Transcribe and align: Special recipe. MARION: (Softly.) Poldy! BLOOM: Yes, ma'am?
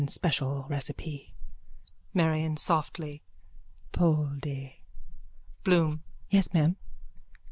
Special 0.07 0.63
recipe. 0.67 1.35
MARION: 2.11 2.57
(Softly.) 2.57 3.21
Poldy! 3.91 4.79
BLOOM: 5.63 6.01
Yes, 6.31 6.51
ma'am? 6.55 6.77